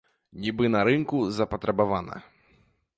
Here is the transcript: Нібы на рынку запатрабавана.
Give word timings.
Нібы 0.45 0.65
на 0.77 0.81
рынку 0.89 1.21
запатрабавана. 1.37 2.15